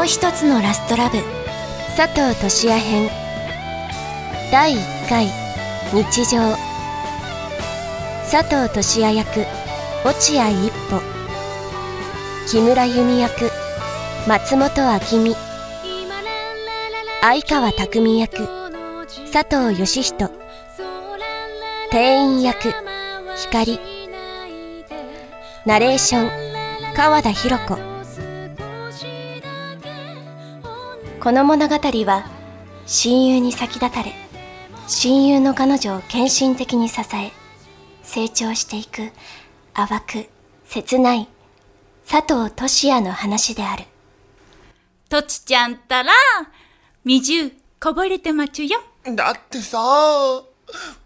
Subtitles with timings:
[0.00, 1.18] もう一つのラストラブ。
[1.94, 3.10] 佐藤俊也編。
[4.50, 5.26] 第1回。
[5.92, 6.56] 日常。
[8.24, 9.46] 佐藤俊也役。
[10.02, 11.02] 落合一歩。
[12.48, 13.50] 木村由美役。
[14.26, 14.70] 松本
[15.12, 15.36] 明美。
[17.20, 18.48] 相川匠役。
[19.30, 20.30] 佐藤義人。
[21.90, 22.72] 店員役。
[23.36, 23.78] 光。
[25.66, 26.30] ナレーション。
[26.94, 27.89] 川田博子。
[31.20, 32.24] この物語は
[32.86, 34.14] 親友に先立たれ
[34.88, 37.30] 親友の彼女を献身的に支え
[38.02, 39.12] 成長していく
[39.74, 40.30] 淡く
[40.64, 41.28] 切ない
[42.08, 43.84] 佐藤俊也の話である
[45.10, 46.12] とちちゃんったら、
[47.04, 48.80] 水こぼれてまちゅよ。
[49.04, 49.78] だってさ、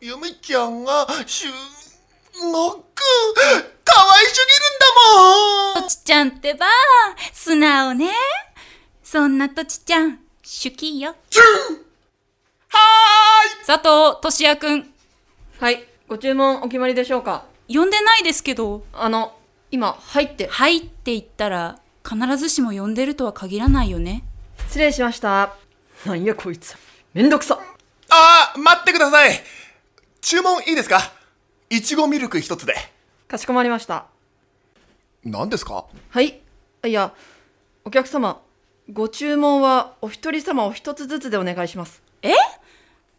[0.00, 1.50] ゆみちゃんがすっ
[2.52, 2.84] ごく
[3.84, 6.66] 可愛すぎるんだもんとちちゃんってば、
[7.32, 8.12] 素直ね。
[9.10, 10.20] そんなとちちゃん、好
[10.76, 11.14] きよ。
[12.68, 12.78] は
[13.66, 14.92] 佐藤俊也くん、
[15.58, 17.46] はい、ご注文お決まりでしょうか？
[17.68, 19.34] 呼んでないですけど、あの、
[19.70, 24.24] 今、入って、はいって言ったら、必ずしも呼んでるとは限らないよね。
[24.66, 25.54] 失礼しました。
[26.04, 26.76] なんやこいつ。
[27.14, 27.54] めんどくさ。
[27.54, 27.60] ーい
[28.10, 29.30] あー、待ってください
[30.20, 31.00] 注文いいですか？
[31.70, 32.74] いちごミルク一つで。
[33.26, 34.04] かしこまりました。
[35.24, 35.86] 何ですか？
[36.10, 36.42] はい。
[36.84, 37.14] いや、
[37.86, 38.42] お客様、
[38.90, 42.02] ご注文はお一人様お一つずつでお願いします。
[42.22, 42.32] え？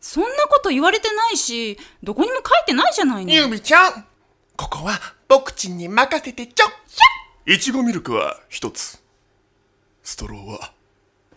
[0.01, 3.31] そんなこと言われてないし、どこにも書いてないじゃないの。
[3.31, 4.05] ゆみちゃん
[4.57, 6.65] ここは僕ちんに任せてちょ
[7.45, 8.99] いちごミルクは一つ。
[10.01, 10.71] ストローは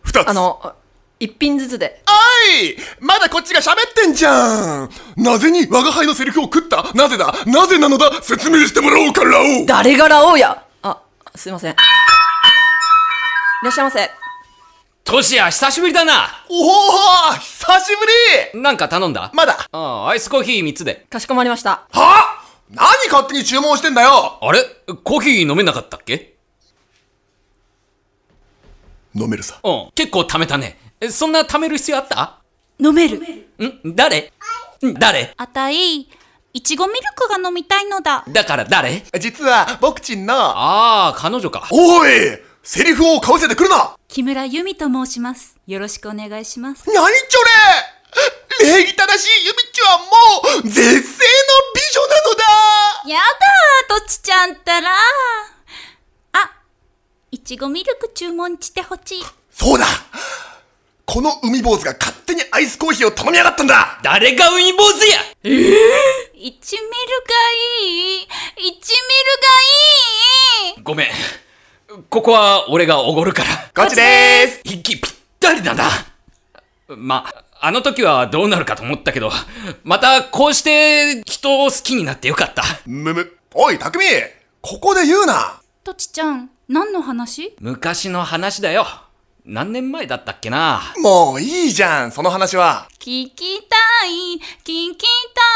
[0.01, 0.27] 二つ。
[0.27, 0.73] あの、
[1.19, 2.01] 一品ずつで。
[2.07, 6.91] おいまだこっちが喋ってんじゃんなぜに我が輩のセリフを食った？
[6.93, 7.33] なぜだ？
[7.45, 8.23] なぜなのだ？
[8.23, 10.65] 説明してもらおうかラオウ誰がラオウや？
[10.81, 11.03] あ、
[11.35, 11.73] すいません。
[11.73, 11.75] い
[13.61, 14.09] らっしゃいませ。
[15.13, 17.95] トシヤ、久しぶりだなおお久し
[18.51, 19.29] ぶりなんか頼んだ？
[19.35, 21.05] まだああ、アイスコーヒー3つで。
[21.07, 21.87] かしこまりました。
[21.91, 22.43] は？
[22.71, 24.63] 何勝手に注文してんだよあれ？
[25.03, 26.33] コーヒー飲めなかったっけ？
[29.13, 29.59] 飲めるさ。
[29.63, 30.79] うん、結構貯めたね。
[30.99, 32.39] えそんな貯める必要あった？
[32.79, 33.19] 飲める。
[33.19, 34.31] ん誰？
[34.83, 35.31] ん誰？
[35.37, 36.09] あたい、
[36.53, 38.25] いちごミルクが飲みたいのだ。
[38.29, 39.03] だから誰？
[39.19, 41.67] 実は、僕ちんの、ああ、彼女か。
[41.69, 42.09] おい
[42.65, 45.57] セリフをかぶせてくるな木村由美と申します。
[45.67, 46.85] よろしくお願いします。
[46.87, 47.03] 何ちょ
[48.63, 52.43] れ礼儀正しいゆみっちはもう絶世の美女なのだ
[53.09, 53.19] や
[53.89, 54.91] だとちちゃんったら。
[56.31, 56.51] あ、
[57.31, 59.23] いちごミルク注文してほしい。
[59.51, 59.85] そうだ
[61.05, 66.53] この海坊主が勝手にアイスコーヒーを頼みやがったんだ誰が海坊主やいちミルが
[67.81, 68.21] いい。
[68.21, 69.35] いちミル
[70.71, 70.81] がいい。
[70.81, 71.07] ごめん。
[72.09, 73.49] ここは俺がおごるから。
[73.75, 75.85] こっちでーす息ぴったりだな。
[76.87, 77.31] ま、
[77.61, 79.31] あの時はどうなるかと思ったけど、
[79.83, 82.63] またこうして人を好きになってよかった。
[82.87, 83.37] むむ。
[83.53, 84.03] おい、匠
[84.61, 87.55] ここで言うなとちちゃん、何の話？
[87.59, 88.87] 昔の話だよ。
[89.45, 90.81] 何年前だったっけな。
[90.97, 92.87] もういいじゃん、その話は。
[92.97, 93.75] 聞きた
[94.07, 94.97] い、聞き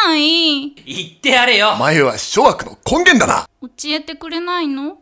[0.03, 0.71] たい。
[0.85, 1.75] 言ってやれよ。
[1.77, 3.47] 前は諸悪の根源だな。
[3.61, 4.99] 教えてくれないの？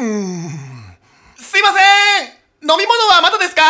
[0.00, 1.78] すいませ
[2.24, 2.28] ん。
[2.62, 3.62] 飲み物はまだですか？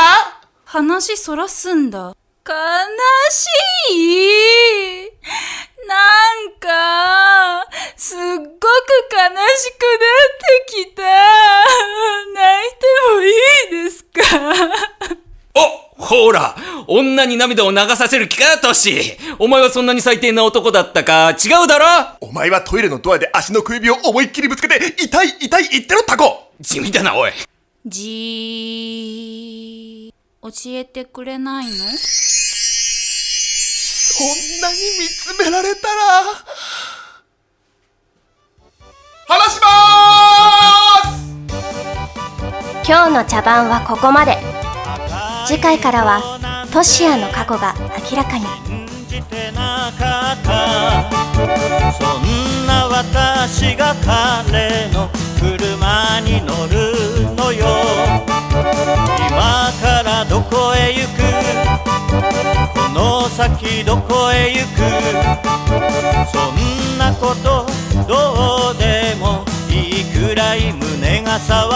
[0.64, 2.14] 話そらすんだ。
[2.46, 2.54] 悲
[3.28, 3.48] し
[3.92, 5.10] い。
[5.88, 5.96] な
[6.46, 7.66] んか、
[7.96, 8.58] すっごく悲しくなっ
[10.38, 11.02] てきた。
[12.32, 13.26] 泣いてもい
[13.80, 14.22] いですか？
[15.98, 16.54] おほら。
[16.86, 19.18] 女に涙を流させる気かトシ。
[19.40, 21.30] お前はそんなに最低な男だったか。
[21.30, 21.78] 違うだ
[22.19, 22.19] ろ？
[22.30, 26.52] お前はトイレのドアで足の小指を思いっきりぶつけて、痛い痛い言ってろタコ。
[26.60, 27.32] 地味だな、おい。
[27.84, 30.48] じー、教
[30.78, 31.70] えてくれないの？
[31.72, 31.82] そ
[34.22, 34.26] ん
[34.60, 35.92] なに見つめられたら。
[39.26, 41.18] 話しまー
[42.84, 42.88] す！
[42.88, 44.38] 今日の茶番はここまで。
[45.48, 47.74] 次回からはトシヤの過去が
[48.08, 48.46] 明らかに
[49.20, 51.10] じてなかった。
[51.92, 55.08] そんな私が彼の
[55.38, 57.66] 車に乗るのよ。
[59.28, 61.20] 今からどこへ行く？
[62.74, 64.80] この先どこへ行く？
[66.32, 67.66] そんなこと
[68.06, 71.69] どうでもいいくらい胸が騒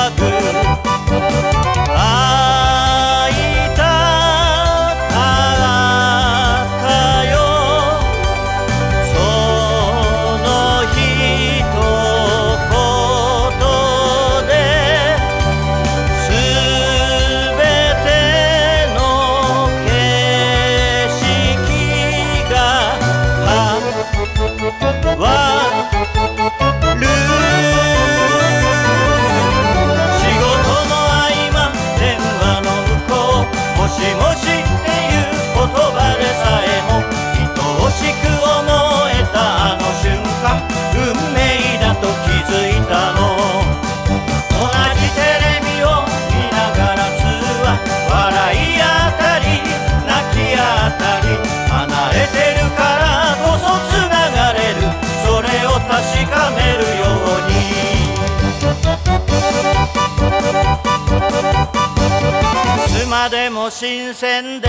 [63.25, 64.69] いつまでも新鮮で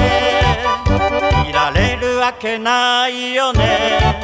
[1.50, 4.16] いられるわけないよね。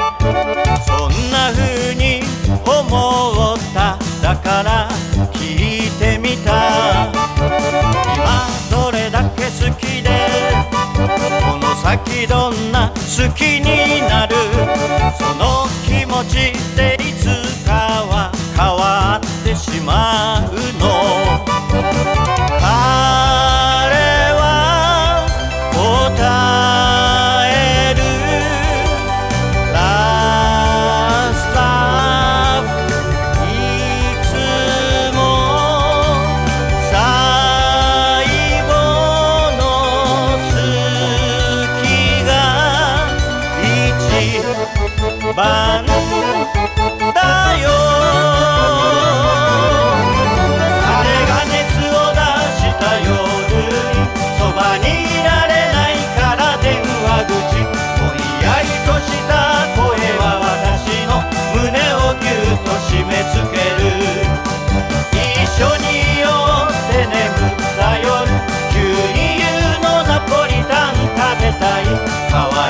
[0.87, 2.21] そんな風に
[2.65, 3.97] 思った。
[4.21, 4.89] だから
[5.33, 7.11] 聞いてみた。
[8.15, 10.09] 今どれだけ好きで
[10.93, 14.35] この先どんな好きになる。
[15.19, 21.70] その気持ちでいつかは変わってしまうの。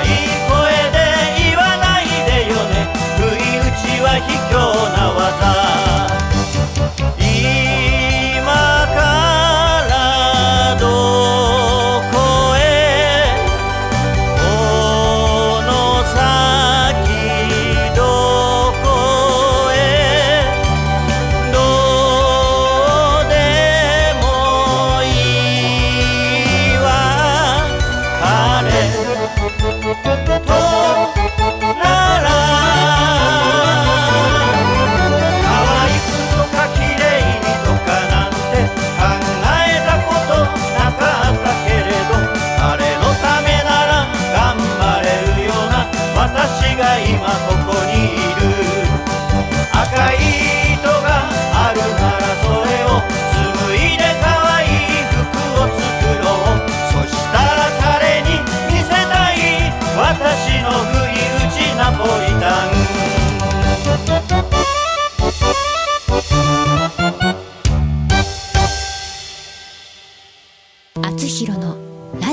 [0.03, 0.40] いい。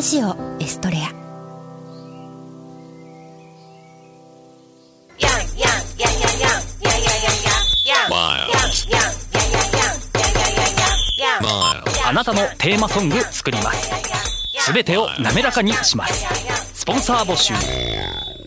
[0.09, 1.13] ジオエストレア。
[12.07, 13.91] あなたのテーマソング作ります。
[14.61, 16.25] すべてを滑らかにします。
[16.73, 17.53] スポンサー募集。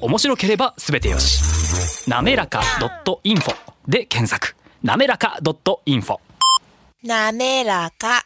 [0.02, 2.10] 面白ければすべてよし。
[2.10, 2.62] なめらか
[3.24, 3.56] .info
[3.88, 4.56] で検索。
[4.82, 5.38] なめらか
[5.86, 6.18] .info
[7.04, 8.26] なめらか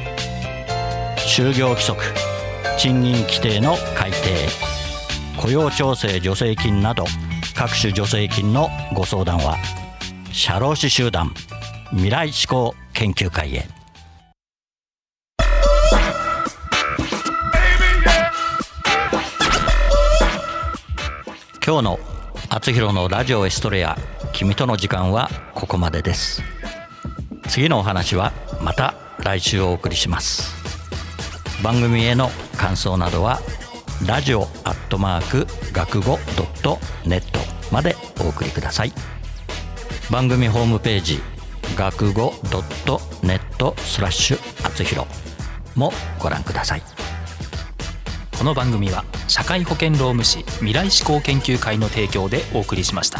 [1.33, 2.03] 就業規則
[2.77, 4.17] 賃金規定の改定
[5.37, 7.05] 雇用調整助成金など
[7.55, 9.55] 各種助成金のご相談は
[10.33, 11.33] 社労士集団
[11.91, 13.65] 未来志向研究会へ。
[21.65, 21.99] 今日の
[22.49, 23.97] 「あつひろのラジオエストレア
[24.33, 26.43] 君との時間」はここまでです。
[27.47, 30.60] 次のお話はまた来週お送りします。
[31.63, 33.39] 番組への感想などは
[34.07, 37.39] ラジオアットマーク学語ドットネット
[37.71, 38.93] までお送りください
[40.09, 41.19] 番組ホームページ
[41.75, 45.05] 学語ドットネットスラッシュあつひろ
[45.75, 46.81] もご覧ください
[48.37, 53.19] この番組は社会保険労務士未来志向研究会の提供でお送りしました。